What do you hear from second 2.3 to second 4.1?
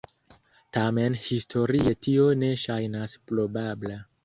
ne ŝajnas probabla.